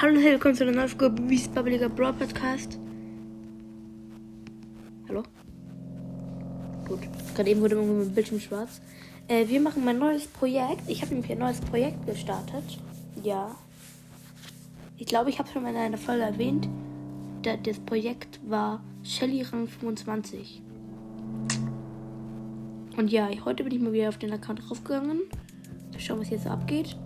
[0.00, 2.80] Hallo und willkommen zu einer neuen Folge Beast Publicer Brawl Podcast.
[5.08, 5.22] Hallo?
[6.88, 6.98] Gut,
[7.36, 8.80] gerade eben wurde mein Bildschirm schwarz.
[9.28, 10.82] Äh, wir machen mein neues Projekt.
[10.88, 12.64] Ich habe nämlich ein neues Projekt gestartet.
[13.22, 13.54] Ja.
[14.96, 16.68] Ich glaube, ich habe schon mal in einer Folge erwähnt.
[17.42, 20.60] Da, das Projekt war Shelly Rang 25.
[22.96, 25.20] Und ja, heute bin ich mal wieder auf den Account draufgegangen.
[25.98, 26.96] Schauen, was jetzt so abgeht.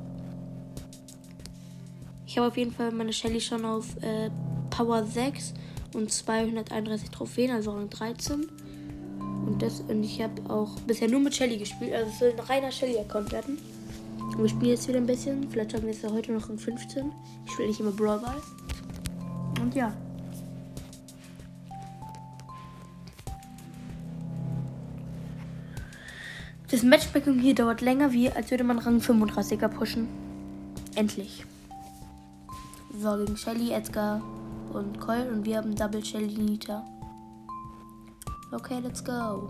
[2.29, 4.29] Ich habe auf jeden Fall meine Shelly schon auf äh,
[4.69, 5.55] Power 6
[5.95, 8.47] und 231 Trophäen, also Rang 13.
[9.47, 11.95] Und, das, und ich habe auch bisher nur mit Shelly gespielt.
[11.95, 13.57] Also es soll ein reiner Shelly-Account werden.
[14.19, 15.49] Und wir spielen jetzt wieder ein bisschen.
[15.51, 17.11] Vielleicht haben wir es ja heute noch Rang 15.
[17.47, 18.43] Ich spiele nicht immer Brawl Ball.
[19.63, 19.97] Und ja.
[26.71, 30.09] Das Matchmaking hier dauert länger, wie als würde man Rang 35er pushen.
[30.95, 31.47] Endlich.
[33.01, 34.21] So, gegen Shelly, Edgar
[34.73, 35.29] und Coil.
[35.29, 36.85] Und wir haben Double Shelly Nita.
[38.51, 39.49] Okay, let's go.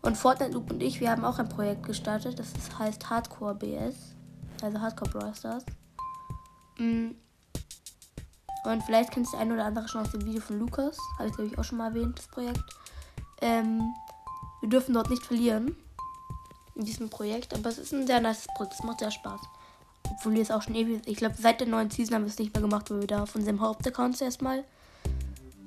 [0.00, 2.38] Und Fortnite Loop und ich, wir haben auch ein Projekt gestartet.
[2.38, 4.14] Das heißt Hardcore BS.
[4.62, 5.32] Also Hardcore Brawl.
[6.78, 7.10] Mm.
[8.64, 10.96] Und vielleicht kennst du ein oder andere schon aus dem Video von Lukas.
[11.18, 12.64] Habe ich, glaube ich, auch schon mal erwähnt, das Projekt.
[13.42, 13.92] Ähm,
[14.62, 15.76] wir dürfen dort nicht verlieren.
[16.76, 17.52] In diesem Projekt.
[17.52, 18.72] Aber es ist ein sehr nice Projekt.
[18.72, 19.40] Es macht sehr Spaß.
[20.16, 21.02] Obwohl wir es auch schon ewig.
[21.06, 23.22] Ich glaube, seit der neuen Season haben wir es nicht mehr gemacht, weil wir da
[23.24, 24.64] auf unserem Hauptaccount erstmal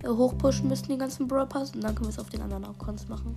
[0.03, 1.75] äh, hochpushen müssen, die ganzen Brawl Pass.
[1.75, 3.35] Und dann können wir es auf den anderen Accounts machen.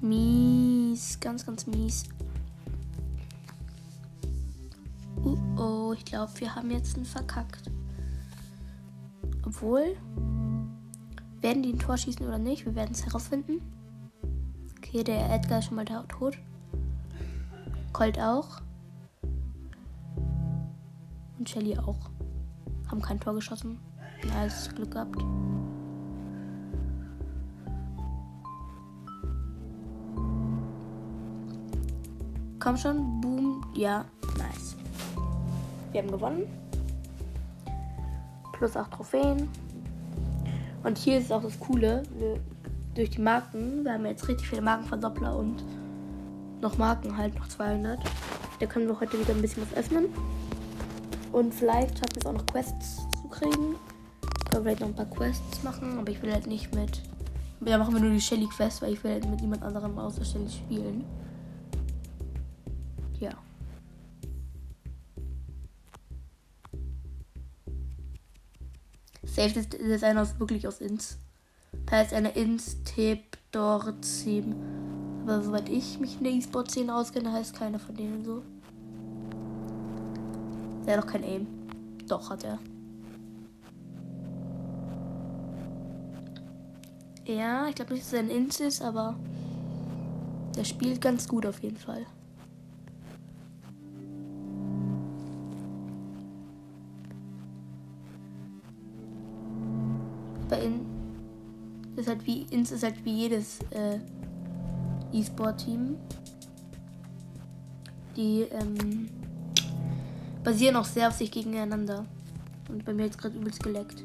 [0.00, 2.04] Mies, ganz, ganz mies.
[5.24, 7.73] Uh oh, ich glaube, wir haben jetzt einen verkackt.
[9.46, 9.96] Obwohl,
[11.40, 12.64] werden die ein Tor schießen oder nicht?
[12.64, 13.60] Wir werden es herausfinden.
[14.78, 16.38] Okay, der Edgar ist schon mal tot.
[17.92, 18.62] Colt auch.
[21.38, 22.10] Und Shelly auch.
[22.90, 23.78] Haben kein Tor geschossen.
[24.26, 25.18] Nice, Glück gehabt.
[32.58, 34.06] Komm schon, boom, ja,
[34.38, 34.76] nice.
[35.92, 36.63] Wir haben gewonnen
[38.58, 39.48] plus 8 Trophäen.
[40.82, 42.38] Und hier ist auch das Coole, wir,
[42.94, 45.64] durch die Marken, wir haben jetzt richtig viele Markenverdoppler und
[46.60, 47.98] noch Marken halt, noch 200.
[48.60, 50.06] Da können wir heute wieder ein bisschen was öffnen.
[51.32, 53.52] Und vielleicht schaffen wir es auch noch Quests zu kriegen.
[53.52, 53.76] Können
[54.52, 57.02] wir vielleicht noch ein paar Quests machen, aber ich will halt nicht mit.
[57.60, 60.24] Da machen wir nur die Shelly Quest, weil ich will halt mit niemand anderem außer
[60.24, 61.04] Shelly spielen.
[63.18, 63.32] Ja.
[69.34, 71.18] Safe ist das einer wirklich aus Ins.
[71.86, 74.54] Da ist eine Ins-Tipp dort Team.
[75.22, 78.42] Aber soweit ich mich in der E-Sport-Szene auskenne, heißt keiner von denen so.
[80.86, 81.48] Der hat doch kein Aim.
[82.06, 82.60] Doch, hat er.
[87.26, 89.16] Ja, ich glaube nicht, dass er ein Ins ist, aber
[90.56, 92.06] der spielt ganz gut auf jeden Fall.
[102.14, 103.98] Halt wie ins ist halt wie jedes äh,
[105.12, 105.96] E-Sport-Team.
[108.16, 109.08] Die ähm,
[110.42, 112.04] basieren auch sehr auf sich gegeneinander.
[112.68, 114.04] Und bei mir jetzt gerade übelst geleckt.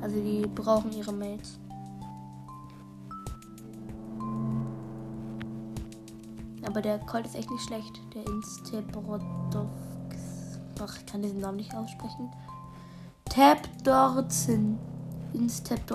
[0.00, 1.58] Also die brauchen ihre Mates.
[6.66, 8.00] Aber der Colt ist echt nicht schlecht.
[8.14, 9.68] Der Instebrodov.
[10.82, 12.30] Ach, ich kann diesen Namen nicht aussprechen.
[13.26, 14.78] Tab Dorzin
[15.34, 15.86] ins Tab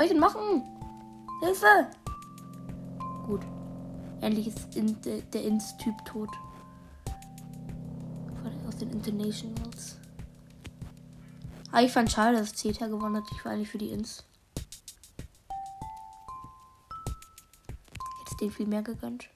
[0.00, 0.62] soll ich denn machen?
[1.40, 1.90] Hilfe!
[3.26, 3.42] Gut.
[4.22, 6.30] Endlich ist in, der, der Ins-Typ tot.
[8.66, 9.98] Aus den Internationals.
[11.70, 13.24] Aber ich fand schade, dass Zeta gewonnen hat.
[13.30, 14.24] Ich war eigentlich für die Ins.
[18.40, 19.28] den viel mehr gegönnt.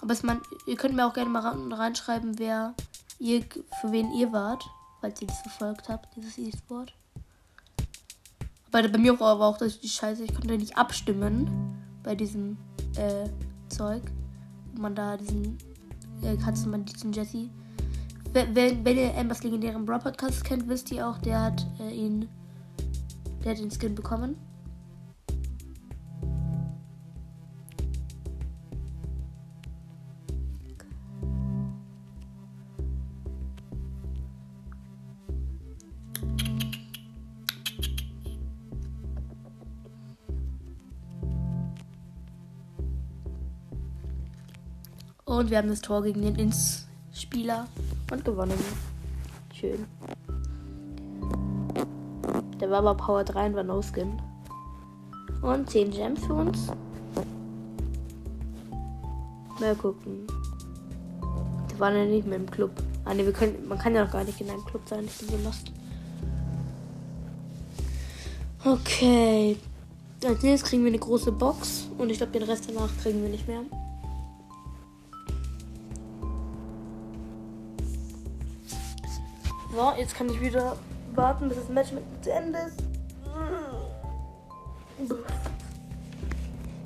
[0.00, 1.40] Aber es man, ihr könnt mir auch gerne mal
[1.72, 2.74] reinschreiben, wer
[3.18, 3.42] ihr,
[3.80, 4.64] für wen ihr wart,
[5.00, 6.94] falls ihr das verfolgt habt, dieses E-Sport.
[8.72, 11.48] Aber bei mir war aber auch das die Scheiße, ich konnte nicht abstimmen
[12.02, 12.56] bei diesem
[12.96, 13.28] äh,
[13.68, 14.02] Zeug.
[14.74, 15.58] Wo man da diesen,
[16.22, 17.50] äh, diesen Jesse.
[18.32, 22.28] Wenn, wenn, ihr Ambers legendären Brawl Podcast kennt, wisst ihr auch, der hat äh, ihn,
[23.44, 24.36] der hat den Skin bekommen.
[45.32, 47.66] Und wir haben das Tor gegen den Ins-Spieler
[48.10, 48.62] und gewonnen.
[49.54, 49.86] Schön.
[52.60, 54.20] Der war aber Power 3 und war No Skin.
[55.40, 56.66] Und 10 Gems für uns.
[59.58, 60.26] Mal gucken.
[61.70, 62.72] Der war ja nicht mehr im Club.
[63.06, 65.06] Ah, können, man kann ja noch gar nicht in einem Club sein.
[65.06, 65.72] Ich bin so lost.
[68.66, 69.56] Okay.
[70.26, 71.88] Als nächstes kriegen wir eine große Box.
[71.96, 73.62] Und ich glaube, den Rest danach kriegen wir nicht mehr.
[79.72, 80.76] So, jetzt kann ich wieder
[81.14, 82.82] warten, bis das Match mit zu Ende ist.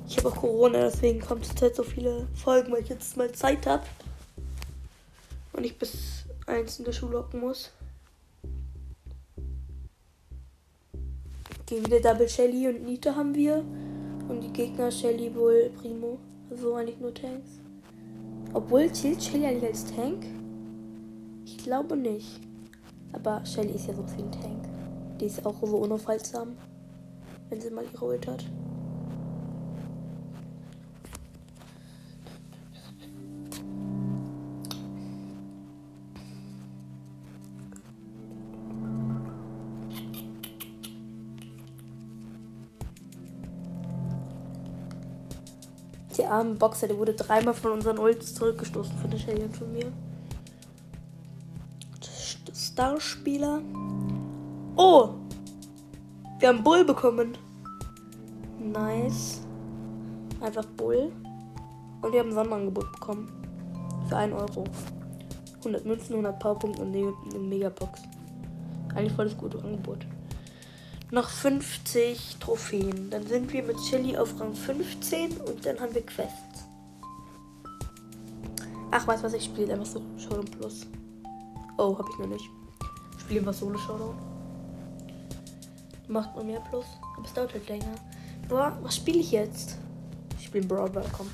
[0.07, 3.29] Ich habe auch Corona, deswegen kommt es halt so viele Folgen, weil ich jetzt mal
[3.33, 3.83] Zeit habe.
[5.51, 7.71] Und ich bis eins in der Schule hocken muss.
[11.65, 13.65] Gegen wieder Double Shelly und Nita haben wir.
[14.29, 16.19] Und die Gegner Shelly, Bull, Primo.
[16.49, 17.59] Also eigentlich nur Tanks.
[18.53, 20.25] Obwohl zählt Shelly eigentlich als Tank?
[21.43, 22.46] Ich glaube nicht.
[23.17, 24.69] Aber Shelly ist ja so ein Tank.
[25.19, 26.55] Die ist auch so unaufhaltsam,
[27.49, 28.45] wenn sie mal ihre Ult hat.
[46.19, 49.73] Der arme Boxer, der wurde dreimal von unseren Ults zurückgestoßen von der Shelly und von
[49.73, 49.91] mir.
[52.77, 53.59] Starspieler.
[54.75, 55.09] Oh!
[56.37, 57.35] Wir haben Bull bekommen.
[58.59, 59.41] Nice.
[60.41, 61.11] Einfach Bull.
[62.03, 63.31] Und wir haben Sonderangebot bekommen.
[64.07, 64.65] Für 1 Euro.
[65.57, 67.99] 100 Münzen, 100 Powerpunkte und eine Megabox.
[68.93, 70.05] Eigentlich voll das gute Angebot.
[71.09, 73.09] Noch 50 Trophäen.
[73.09, 76.67] Dann sind wir mit Chili auf Rang 15 und dann haben wir Quests.
[78.91, 79.33] Ach, weißt was?
[79.33, 80.85] Ich spiele einfach so Showdown Plus.
[81.79, 82.56] Oh, hab ich noch nicht
[83.27, 84.15] spielen wir Solo Showdown.
[86.07, 86.85] Macht man mehr Plus,
[87.17, 87.93] aber es dauert halt länger.
[88.47, 89.77] Boah, was spiele ich jetzt?
[90.39, 91.29] Ich spiele Brawl Ball, komm.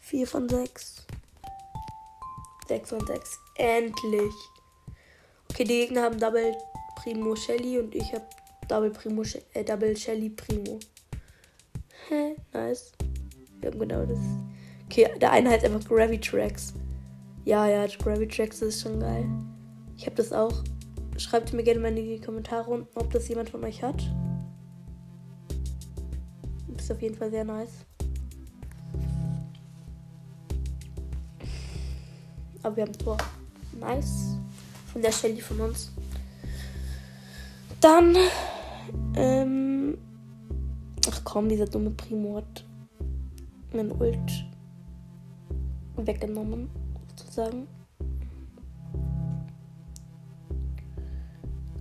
[0.00, 1.06] Vier von sechs.
[2.66, 3.38] Sechs von sechs.
[3.54, 4.34] Endlich.
[5.50, 6.56] Okay, die Gegner haben Double
[6.96, 8.26] Primo Shelly und ich habe
[8.66, 9.22] Double Primo
[9.54, 10.80] äh, Double Shelly Primo.
[12.08, 12.34] Hä?
[12.52, 12.90] Nice.
[13.66, 14.18] Haben genau das.
[14.86, 16.74] Okay, der eine heißt einfach Gravitrax.
[17.44, 19.26] Ja, ja, Gravitrax ist schon geil.
[19.96, 20.62] Ich habe das auch.
[21.16, 24.02] Schreibt mir gerne mal in die Kommentare unten, ob das jemand von euch hat.
[26.76, 27.84] Ist auf jeden Fall sehr nice.
[32.62, 33.16] Aber wir haben Tor.
[33.80, 34.36] Nice.
[34.92, 35.92] Von der Shelly von uns.
[37.80, 38.16] Dann.
[39.14, 39.98] Ähm.
[41.08, 42.65] Ach komm, dieser dumme Primo hat
[43.76, 44.46] mein Ult
[45.96, 46.70] weggenommen,
[47.10, 47.66] sozusagen.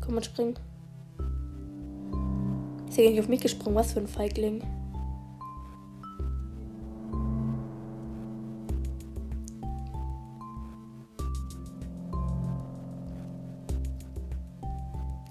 [0.02, 0.56] Komm mal springen.
[2.90, 4.62] Ist ja nicht auf mich gesprungen, was für ein Feigling.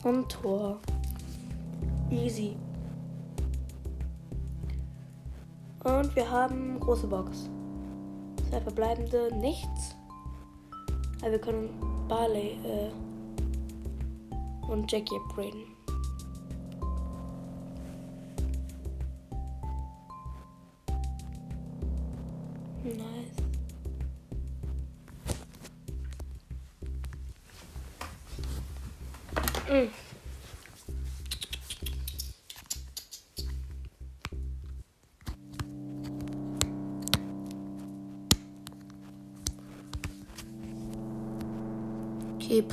[0.02, 0.80] Und Tor.
[2.10, 2.56] Easy.
[5.84, 7.50] Und wir haben große Box.
[8.48, 9.94] Zwei verbleibende nichts.
[11.20, 11.68] Aber wir können
[12.08, 12.90] Barley äh,
[14.70, 15.73] und Jackie upgraden.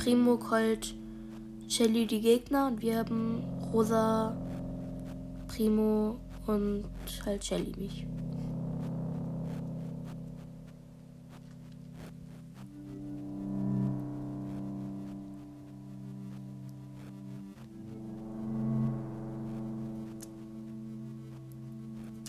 [0.02, 0.96] Primo, Colt,
[1.68, 4.36] Shelly die Gegner und wir haben Rosa,
[5.46, 6.18] Primo
[6.48, 6.86] und
[7.24, 8.04] halt Shelly mich.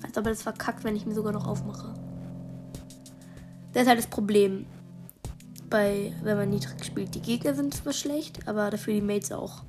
[0.03, 1.91] Als ob er das verkackt, wenn ich mir sogar noch aufmache.
[3.71, 4.67] Das ist halt das Problem
[5.73, 7.15] bei, wenn man niedrig spielt.
[7.15, 9.63] Die Gegner sind zwar schlecht, aber dafür die Mates auch.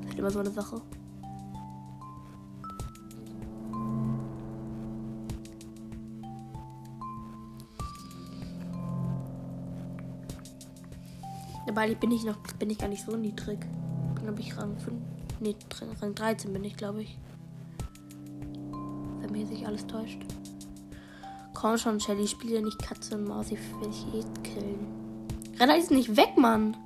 [0.00, 0.80] ist halt immer so eine Sache.
[11.68, 13.60] Aber bin ich noch bin ich gar nicht so niedrig.
[14.14, 14.96] dann habe ich Rang 5.
[15.40, 15.54] Nee,
[16.00, 17.18] Rang 13 bin ich, glaube ich.
[19.20, 20.24] Wenn mir sich alles täuscht.
[21.60, 24.86] Komm schon, Shelly, spiel ja nicht Katze und Maus, ich will dich eh killen.
[25.58, 26.76] Renn ist nicht weg, Mann.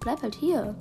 [0.00, 0.76] Bleib halt hier.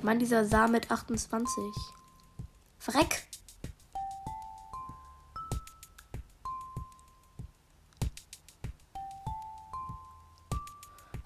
[0.00, 1.52] Mann, dieser Saar mit 28.
[2.78, 3.19] Freck.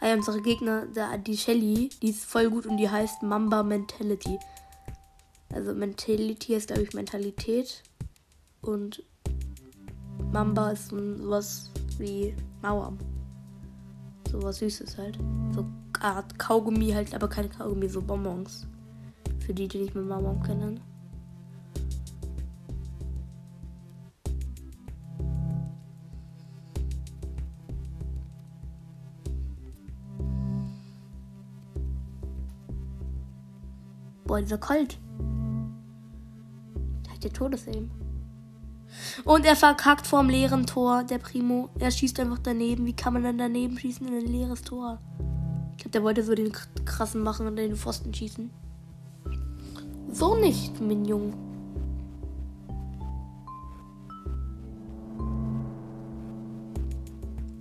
[0.04, 0.84] Hey, unsere Gegner,
[1.26, 4.38] die Shelly, die ist voll gut und die heißt Mamba Mentality.
[5.50, 7.82] Also Mentality ist, glaube ich, Mentalität.
[8.60, 9.02] Und
[10.30, 12.92] Mamba ist sowas wie Mauer.
[14.30, 15.18] Sowas Süßes halt.
[15.54, 15.64] So
[16.00, 18.66] Art Kaugummi halt, aber keine Kaugummi, so Bonbons.
[19.38, 20.82] Für die, die nicht mit Mama kennen.
[34.34, 34.98] Boah, dieser Colt.
[37.06, 37.88] Der hat Todesaim.
[39.24, 41.68] Und er verkackt vorm leeren Tor, der Primo.
[41.78, 42.84] Er schießt einfach daneben.
[42.84, 44.98] Wie kann man denn daneben schießen in ein leeres Tor?
[45.70, 46.50] Ich glaube, der wollte so den
[46.84, 48.50] krassen machen und den Pfosten schießen.
[50.10, 51.32] So nicht, Junge.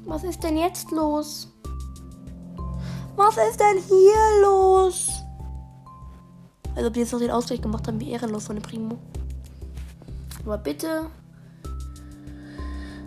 [0.05, 1.53] Was ist denn jetzt los?
[3.15, 5.22] Was ist denn hier los?
[6.75, 8.97] Also ob die jetzt noch den Ausgleich gemacht haben, wie ehrenlos von dem Primo.
[10.45, 11.07] Aber bitte.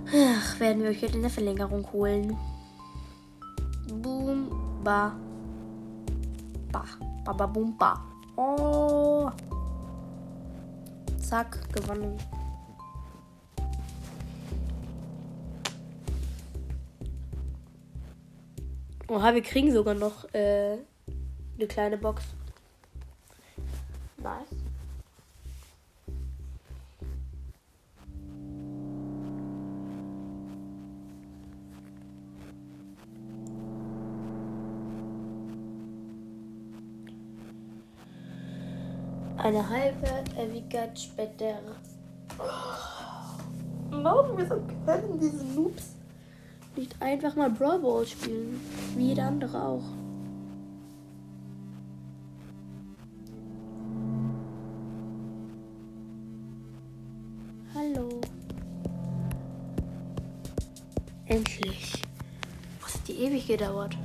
[0.09, 2.37] Ach, werden wir euch heute in der Verlängerung holen.
[3.93, 4.51] Boom,
[4.85, 5.17] ba.
[6.71, 6.85] Ba.
[7.25, 8.01] Ba, ba, boom, ba.
[8.37, 9.31] Oh.
[11.19, 12.17] Zack, gewonnen.
[19.09, 20.79] Oha, wir kriegen sogar noch äh,
[21.57, 22.23] eine kleine Box.
[24.27, 24.49] Nice.
[39.39, 39.97] Eine halbe
[40.37, 41.61] Ewigkeit später.
[43.91, 45.95] Warum wieso können diese Noobs
[46.75, 48.61] nicht einfach mal Brawl Ball spielen?
[48.97, 50.06] Wie jeder andere auch.
[63.47, 63.97] Gedauert?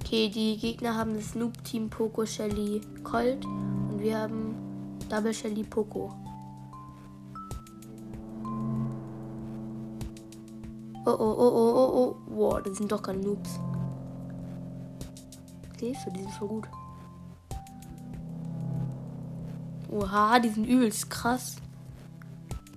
[0.00, 3.46] Okay, die Gegner haben das Noob-Team Poco Shelly Colt
[4.02, 4.56] wir haben
[5.08, 6.12] Double Shelly Poco.
[11.04, 12.16] Oh, oh, oh, oh, oh, oh.
[12.26, 13.60] Wow, das sind doch keine Noobs.
[15.78, 16.68] Für die sind voll gut.
[19.88, 21.56] Oha, die sind übelst krass.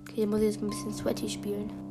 [0.02, 1.85] Okay, muss ich jetzt ein bisschen sweaty spielen.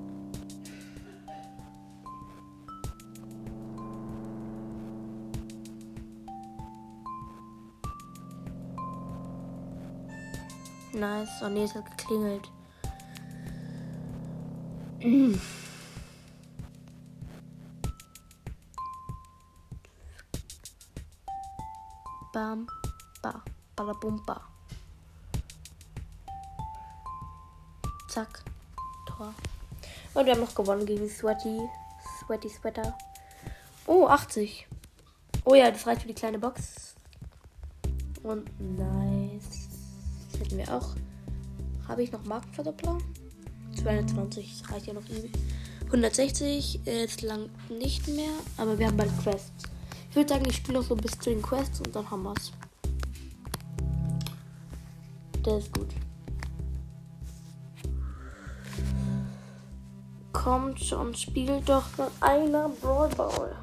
[10.96, 11.42] Nice.
[11.44, 12.50] Oh ne, es hat geklingelt.
[22.32, 22.68] Bam,
[23.22, 23.44] ba,
[23.76, 24.42] balabum, ba.
[28.08, 28.46] Zack,
[29.06, 29.34] Tor.
[30.14, 31.60] Und wir haben noch gewonnen gegen Sweaty,
[32.22, 32.98] Sweaty Sweater.
[33.86, 34.66] Oh, 80.
[35.44, 36.96] Oh ja, das reicht für die kleine Box.
[38.24, 39.05] Und nice
[40.56, 40.96] hätten wir auch.
[41.88, 42.98] Habe ich noch Markenverdoppler?
[43.82, 45.32] 220, das reicht ja noch ewig.
[45.86, 49.64] 160, jetzt lang nicht mehr, aber wir haben bald Quests.
[50.10, 52.34] Ich würde sagen, ich spiele noch so bis zu den Quests und dann haben wir
[52.38, 52.52] es.
[55.46, 55.90] Der ist gut.
[60.32, 61.86] Kommt schon, spielt doch
[62.22, 63.56] einer Brawl Ball.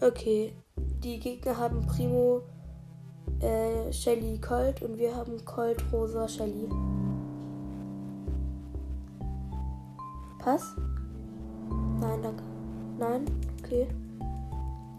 [0.00, 0.54] Okay,
[1.02, 2.42] die Gegner haben Primo,
[3.40, 6.68] äh, Shelly, Colt und wir haben Colt, Rosa, Shelly.
[10.38, 10.76] Pass?
[12.00, 12.44] Nein, danke.
[12.96, 13.24] Nein?
[13.58, 13.88] Okay.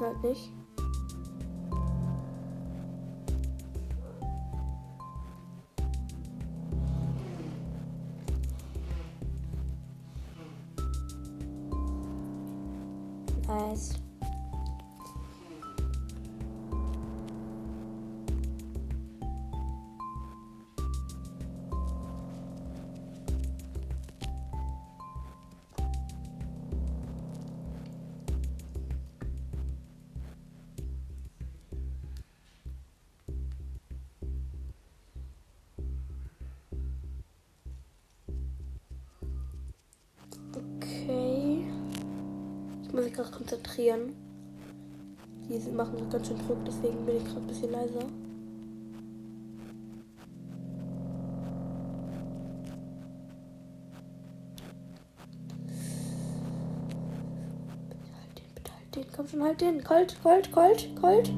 [0.01, 0.58] Nein, nicht.
[42.99, 44.13] Muss mich gerade konzentrieren.
[45.47, 47.99] Die machen gerade ganz schön Druck, deswegen bin ich gerade ein bisschen leiser.
[58.17, 59.81] Halt halt komm schon, halt den.
[59.81, 61.31] Colt, Colt, Colt, Colt.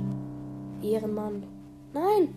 [0.82, 1.44] Ehrenmann.
[1.94, 2.34] Nein!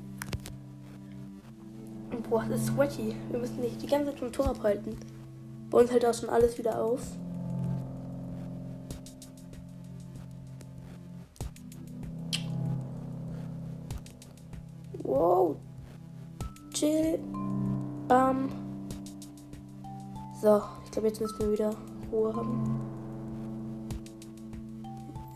[2.28, 3.16] Boah, das ist sweaty.
[3.31, 4.99] Wir müssen nicht die ganze Zeit vom Tor abhalten.
[5.71, 7.00] Bei uns hält auch schon alles wieder auf.
[15.04, 15.56] Wow.
[16.73, 17.18] Chill.
[18.08, 18.49] Bam.
[20.42, 21.75] So, ich glaube, jetzt müssen wir wieder
[22.11, 22.80] Ruhe haben.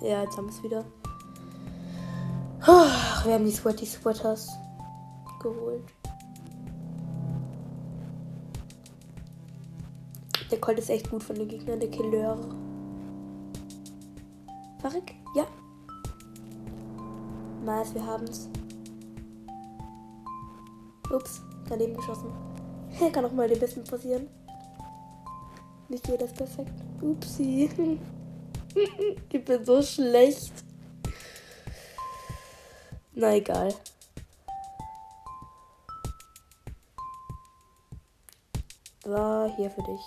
[0.00, 0.84] Ja, jetzt haben wir es wieder.
[2.60, 4.50] Ach, wir haben die Sweaty Sweaters
[5.40, 5.84] geholt.
[10.50, 12.38] Der Colt ist echt gut von den Gegnern, der Killer.
[14.80, 15.14] Verrick?
[15.34, 15.46] Ja.
[17.64, 18.48] Nice, wir haben's.
[21.10, 22.32] Ups, daneben geschossen.
[23.12, 24.28] Kann auch mal den Besten passieren.
[25.88, 26.72] Nicht jeder ist perfekt.
[27.00, 27.98] Upsi.
[29.32, 30.52] ich bin so schlecht.
[33.14, 33.74] Na egal.
[39.02, 40.00] So, hier für dich.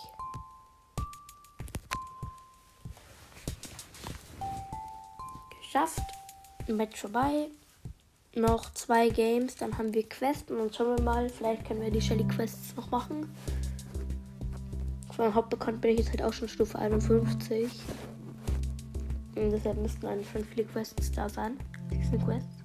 [5.61, 5.99] Geschafft.
[6.67, 7.49] Match vorbei.
[8.33, 12.01] Noch zwei Games, dann haben wir Quests und schauen wir mal, vielleicht können wir die
[12.01, 13.29] Shelly Quests noch machen.
[15.11, 17.69] Von meinem Hauptaccount bin ich jetzt halt auch schon Stufe 51.
[19.35, 21.57] Und deshalb müssten eigentlich schon viele Quests da sein.
[21.91, 22.63] Diesen Quests.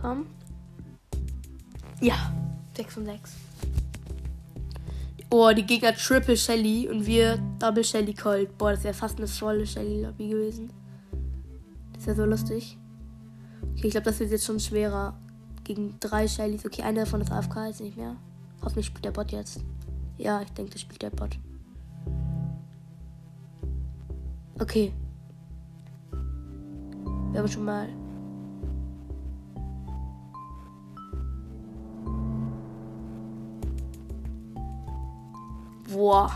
[0.00, 0.26] Komm.
[2.00, 2.32] Ja,
[2.76, 3.32] 6 und 6.
[5.30, 8.58] Oh, die Gegner Triple Shelly und wir Double Shelly Cold.
[8.58, 10.72] Boah, das wäre fast eine volle Shelly Lobby gewesen.
[11.94, 12.76] Das wäre so lustig.
[13.76, 15.14] Okay, ich glaube, das wird jetzt schon schwerer.
[15.64, 16.64] Gegen drei Shellys.
[16.64, 18.16] Okay, eine davon ist AFK, jetzt nicht mehr.
[18.62, 19.60] Hoffentlich spielt der Bot jetzt.
[20.16, 21.38] Ja, ich denke, das spielt der Bot.
[24.58, 24.94] Okay.
[27.32, 27.88] Wir haben schon mal.
[35.92, 36.32] Boah.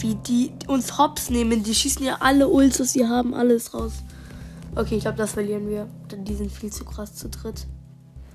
[0.00, 1.62] Wie die uns hops nehmen.
[1.62, 4.02] Die schießen ja alle Ults, was sie haben, alles raus.
[4.74, 5.86] Okay, ich glaube, das verlieren wir.
[6.10, 7.66] Denn die sind viel zu krass zu dritt.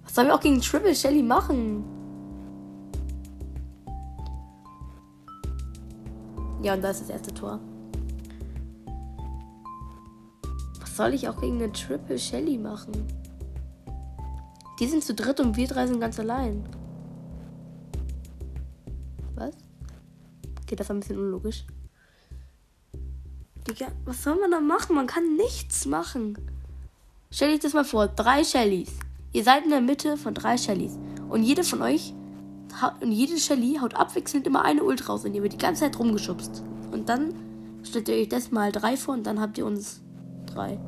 [0.04, 1.84] Was sollen wir auch gegen Triple Shelly machen?
[6.62, 7.60] Ja, und da ist das erste Tor.
[10.80, 12.92] Was soll ich auch gegen eine Triple Shelly machen?
[14.80, 16.64] Die sind zu dritt und wir drei sind ganz allein.
[19.36, 19.56] Was?
[20.62, 21.66] Okay, das war ein bisschen unlogisch.
[23.68, 24.96] Digga, was soll man da machen?
[24.96, 26.38] Man kann nichts machen.
[27.32, 28.92] Stell dich das mal vor, drei Shellys.
[29.34, 30.98] Ihr seid in der Mitte von drei Shellys.
[31.30, 32.14] Und jede von euch
[33.02, 35.98] und jede Shelly haut abwechselnd immer eine Ult raus und ihr wird die ganze Zeit
[35.98, 36.64] rumgeschubst.
[36.92, 37.34] Und dann
[37.84, 40.02] stellt ihr euch das mal drei vor und dann habt ihr uns
[40.46, 40.80] drei.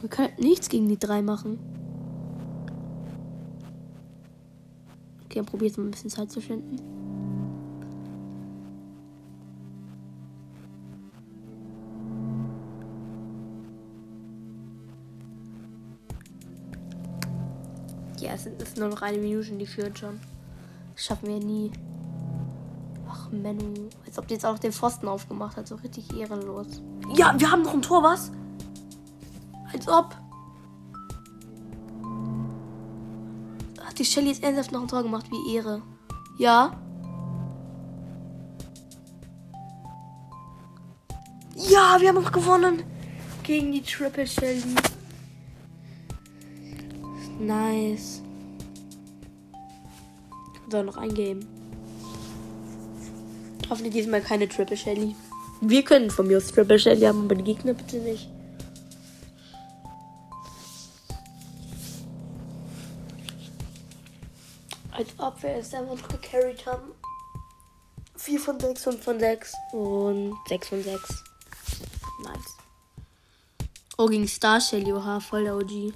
[0.00, 1.58] Wir können nichts gegen die drei machen.
[5.24, 6.95] Okay, dann probier jetzt mal ein bisschen Zeit zu finden.
[18.76, 19.68] Nur noch eine Minute und die.
[20.94, 21.70] Das schaffen wir nie.
[23.08, 23.88] Ach, Menno.
[24.06, 25.68] Als ob die jetzt auch noch den Pfosten aufgemacht hat.
[25.68, 26.82] So richtig ehrenlos.
[27.14, 28.32] Ja, wir haben noch ein Tor, was?
[29.72, 30.16] Als ob.
[33.84, 35.26] Hat die Shelly jetzt ernsthaft noch ein Tor gemacht?
[35.30, 35.82] Wie Ehre.
[36.38, 36.76] Ja.
[41.54, 42.82] Ja, wir haben noch gewonnen.
[43.42, 44.62] Gegen die Triple Shelly.
[47.38, 48.22] Nice.
[50.68, 51.46] So, noch ein Game.
[53.70, 55.14] Hoffentlich diesmal keine Triple Shelly.
[55.60, 58.28] Wir können von mir aus Triple Shelly haben, aber die Gegner bitte nicht.
[64.90, 66.92] Als ob wir es einfach gecarried haben.
[68.16, 71.24] 4 von 6, 5 von 6 und 6 von 6.
[72.24, 72.56] Nice.
[73.98, 75.92] Oh, gegen Star Shelly, oha, voll der OG.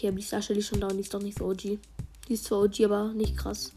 [0.00, 1.78] Okay, aber die Star Shelly schon down, die ist doch nicht so OG.
[2.26, 3.74] Die ist zwar OG, aber nicht krass.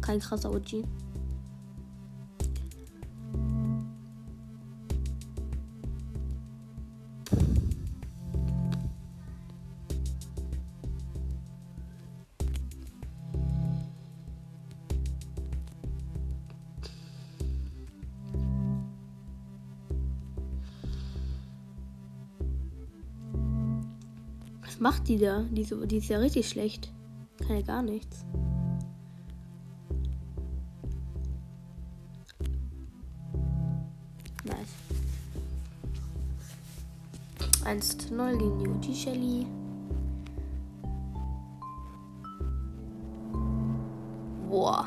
[0.00, 0.84] Kein krasser OG.
[24.76, 25.42] Was macht die da?
[25.50, 26.92] Die, die ist ja richtig schlecht.
[27.38, 28.26] Kann ja gar nichts.
[34.44, 34.74] Nice.
[37.64, 39.46] 1 zu 0 gegen die UG Shelly.
[44.50, 44.86] Boah.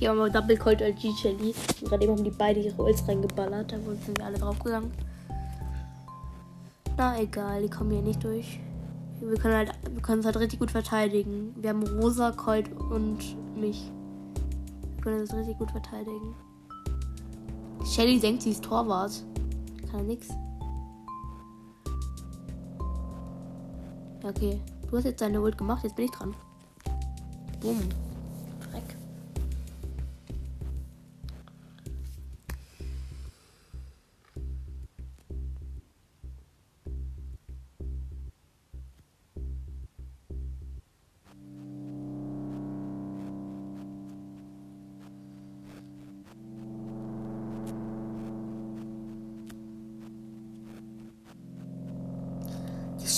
[0.00, 1.54] Die haben aber Double Colt als G-Shelly.
[1.84, 3.70] Gerade eben haben die beide ihre Ults reingeballert.
[3.70, 4.90] Da sind wir alle drauf gegangen.
[6.96, 8.58] Na egal, die kommen hier nicht durch.
[9.24, 11.54] Wir können halt, wir können es halt richtig gut verteidigen.
[11.56, 13.18] Wir haben Rosa, Colt und
[13.56, 13.90] mich.
[14.96, 16.34] Wir können das richtig gut verteidigen.
[17.84, 19.12] Shelly denkt, sie ist Torwart.
[19.90, 20.28] Kann ja nix.
[24.24, 24.60] Okay.
[24.90, 26.34] Du hast jetzt deine Ult gemacht, jetzt bin ich dran.
[27.60, 27.78] Bumm.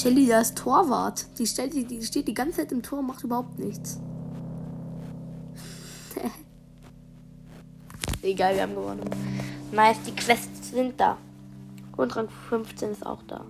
[0.05, 1.25] Shelly, da ist Torwart.
[1.39, 3.99] Die, stellt, die, die steht die ganze Zeit im Tor und macht überhaupt nichts.
[8.23, 9.09] Egal, wir haben gewonnen.
[9.73, 11.17] Nice, die Quests sind da.
[11.97, 13.47] Und Rang 15 ist auch da.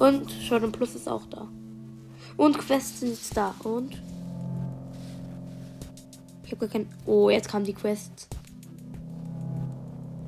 [0.00, 1.46] Und Jordan Plus ist auch da.
[2.36, 3.54] Und Quests sind da.
[3.62, 4.02] Und?
[6.42, 6.88] Ich habe gar kein.
[7.06, 8.26] Oh, jetzt kam die Quest.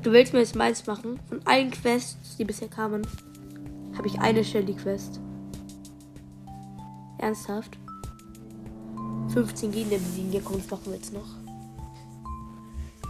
[0.03, 1.19] Du willst mir jetzt meins machen?
[1.29, 3.05] Von allen Quests, die bisher kamen
[3.97, 5.21] habe ich eine Shelly Quest.
[7.19, 7.79] Ernsthaft?
[9.29, 10.33] 15 Gegner besiegen.
[10.33, 11.29] Ja, komm, das machen wir jetzt noch.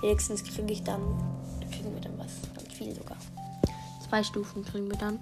[0.03, 1.01] Wenigstens kriege ich dann.
[1.61, 2.41] Da kriegen wir dann was.
[2.55, 3.17] Ganz viel sogar.
[4.09, 5.19] Zwei Stufen kriegen wir dann.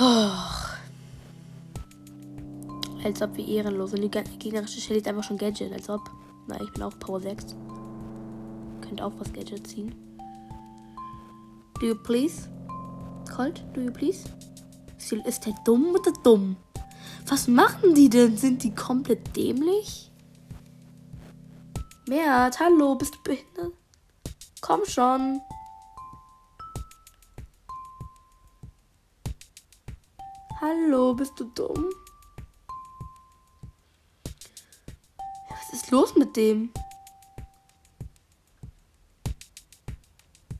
[0.00, 0.30] Oh.
[3.04, 3.92] Als ob wir ehrenlos.
[3.92, 5.72] Und die gegnerische Shelly ist einfach schon Gadget.
[5.72, 6.10] Als ob.
[6.48, 7.54] Na, ich bin auch Power 6.
[8.80, 9.94] Könnt auch was Gadget ziehen.
[11.80, 12.48] Do you please?
[13.34, 14.28] Colt, do you please?
[15.24, 16.56] Ist der dumm oder dumm?
[17.26, 18.36] Was machen die denn?
[18.36, 20.12] Sind die komplett dämlich?
[22.06, 23.72] Mert, hallo, bist du behindert?
[24.60, 25.40] Komm schon.
[30.60, 31.90] Hallo, bist du dumm?
[35.50, 36.70] Was ist los mit dem?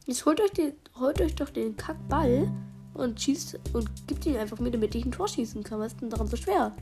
[0.07, 2.51] Jetzt holt euch, den, holt euch doch den Kackball
[2.93, 5.81] und schießt und gibt ihn einfach mir, damit ich ein Tor schießen kann.
[5.81, 6.73] Was ist denn daran so schwer?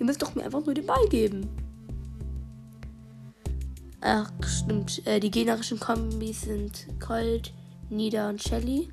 [0.00, 1.48] Ihr müsst doch mir einfach nur den Ball geben.
[4.00, 5.06] Ach, stimmt.
[5.06, 7.54] Äh, die generischen Kombis sind Colt,
[7.88, 8.88] Nida und Shelly.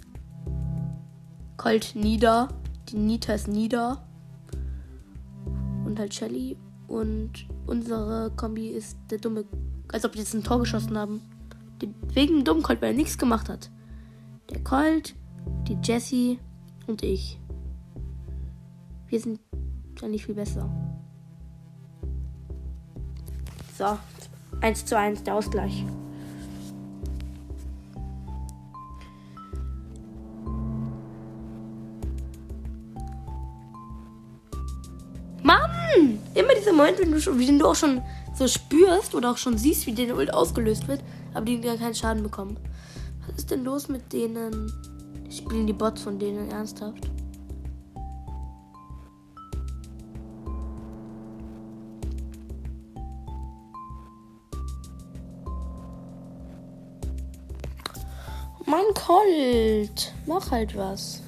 [1.58, 2.48] Colt, Nida.
[2.90, 4.08] Die Nita ist Nida.
[5.84, 6.58] Und halt Shelly.
[6.88, 9.46] Und unsere Kombi ist der dumme.
[9.92, 11.22] Als ob die jetzt ein Tor geschossen haben.
[12.14, 13.72] Wegen dem dummen Colt, weil er nichts gemacht hat.
[14.50, 15.16] Der Colt,
[15.68, 16.40] die Jessie
[16.88, 17.40] und ich.
[19.08, 19.40] Wir sind
[20.00, 20.70] dann nicht viel besser.
[23.78, 23.98] So,
[24.62, 25.84] 1 zu 1 der Ausgleich.
[35.44, 36.20] Mann!
[36.36, 38.02] Immer dieser Moment, wenn du, schon, wie du auch schon
[38.36, 41.02] so spürst oder auch schon siehst, wie der Ult ausgelöst wird,
[41.34, 42.58] aber die gar keinen Schaden bekommen.
[43.28, 44.72] Was ist denn los mit denen?
[45.30, 47.10] Spielen die Bots von denen ernsthaft?
[58.66, 60.14] Mann, Colt.
[60.26, 61.22] Mach halt was.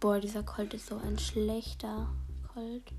[0.00, 2.08] Boah, dieser Colt ist so ein schlechter
[2.52, 2.92] Colt.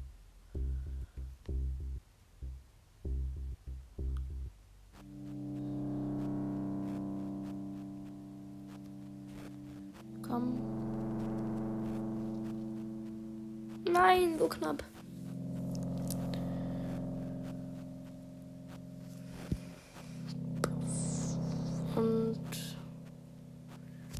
[10.33, 10.53] Komm.
[13.85, 14.83] Nein, so knapp.
[21.95, 22.39] Und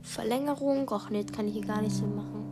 [0.03, 0.87] Verlängerung.
[0.87, 2.45] Och, nee, jetzt kann ich hier gar nichts mehr machen.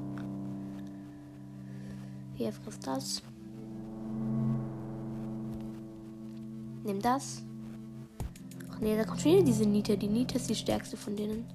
[2.33, 3.21] Hier frisst das.
[6.83, 7.43] Nimm das.
[8.71, 9.95] Ach nee, da kommt schon wieder diese Nita.
[9.95, 11.45] Die Nita ist die stärkste von denen.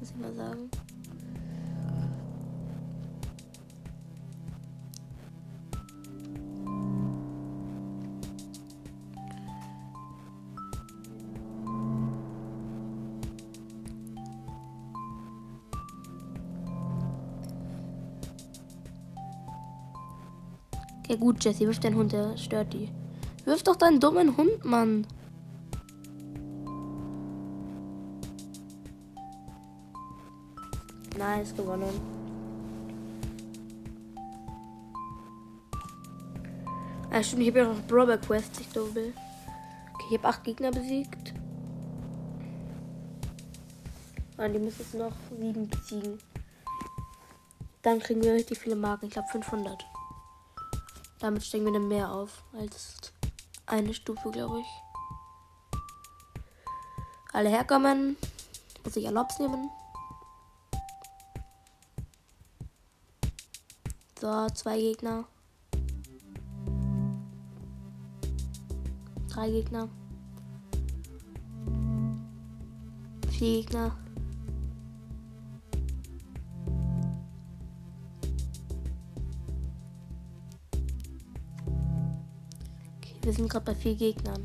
[0.00, 0.70] Muss ich mal sagen.
[21.14, 22.88] Okay, gut, Jesse, wirf deinen Hund, der stört die.
[23.44, 25.06] Wirf doch deinen dummen Hund, Mann.
[31.16, 32.00] Nice, gewonnen.
[37.12, 39.12] Ah, stimmt, ich habe ja noch Brawler Quest, ich glaube.
[39.94, 41.32] Okay, ich habe acht Gegner besiegt.
[44.36, 46.18] Ah, die müssen es noch sieben besiegen.
[47.82, 49.06] Dann kriegen wir richtig viele Marken.
[49.06, 49.93] Ich glaube 500.
[51.24, 53.10] Damit steigen wir dann mehr auf als
[53.64, 54.66] eine Stufe, glaube ich.
[57.32, 58.18] Alle herkommen.
[58.84, 59.70] Muss ich Erlaubs nehmen.
[64.20, 65.24] So, zwei Gegner.
[69.30, 69.88] Drei Gegner.
[73.30, 74.03] Vier Gegner.
[83.24, 84.42] Wir sind gerade bei vier Gegnern.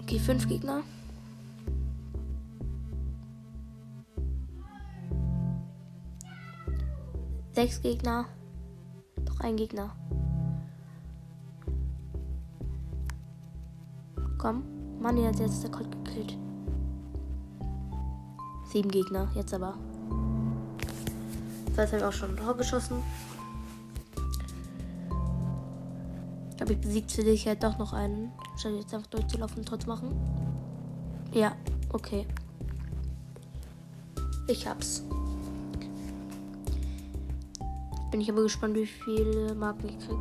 [0.00, 0.80] Okay, fünf Gegner.
[7.52, 8.24] Sechs Gegner.
[9.26, 9.94] Doch ein Gegner.
[14.38, 14.62] Komm.
[15.02, 16.38] Mann, hat jetzt der Colt gekillt.
[18.72, 19.76] Sieben Gegner, jetzt aber.
[21.78, 23.04] Das habe ich auch schon ein Tor geschossen.
[26.50, 28.32] Ich glaube, ich besiegt für dich halt doch noch einen.
[28.56, 30.10] Statt jetzt einfach durchzulaufen und Tor zu machen.
[31.32, 31.54] Ja,
[31.92, 32.26] okay.
[34.48, 35.04] Ich hab's.
[38.10, 40.18] Bin ich aber gespannt, wie viele Marken ich krieg.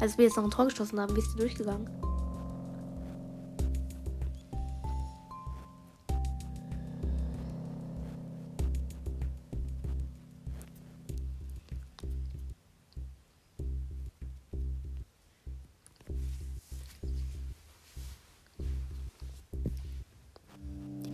[0.00, 1.90] Als wir jetzt noch ein Tor geschossen haben, wie ist die durchgegangen?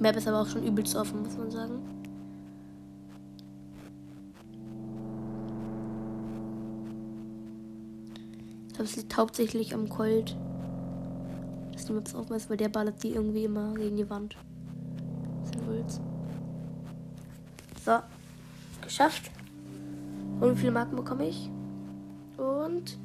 [0.06, 1.82] Map ist aber auch schon übelst offen, muss man sagen.
[8.68, 10.36] Ich glaube, es liegt hauptsächlich am Colt.
[11.72, 14.36] Dass die Maps offen ist, weil der ballert die irgendwie immer gegen die Wand.
[17.84, 17.98] So,
[18.82, 19.32] geschafft.
[20.40, 21.50] Und wie viele Marken bekomme ich?
[22.36, 22.96] Und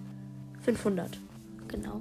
[0.62, 1.18] 500.
[1.68, 2.00] Genau.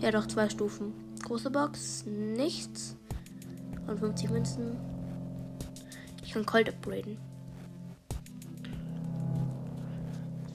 [0.00, 0.94] Ja, doch zwei Stufen.
[1.22, 2.96] Große Box, nichts.
[3.86, 4.76] Und 50 Münzen.
[6.22, 7.18] Ich kann Colt upgraden.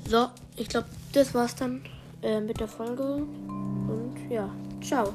[0.08, 1.84] So, ich glaube, das war's dann
[2.24, 3.04] äh, mit der Folge.
[3.04, 4.50] Und ja,
[4.82, 5.14] ciao.